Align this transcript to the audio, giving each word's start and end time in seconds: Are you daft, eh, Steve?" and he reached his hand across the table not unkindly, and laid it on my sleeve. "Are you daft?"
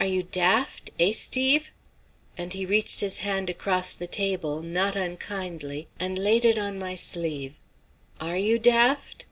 Are 0.00 0.06
you 0.06 0.24
daft, 0.24 0.90
eh, 0.98 1.12
Steve?" 1.12 1.70
and 2.36 2.52
he 2.52 2.66
reached 2.66 2.98
his 2.98 3.18
hand 3.18 3.48
across 3.48 3.94
the 3.94 4.08
table 4.08 4.60
not 4.60 4.96
unkindly, 4.96 5.86
and 6.00 6.18
laid 6.18 6.44
it 6.44 6.58
on 6.58 6.80
my 6.80 6.96
sleeve. 6.96 7.54
"Are 8.20 8.36
you 8.36 8.58
daft?" 8.58 9.26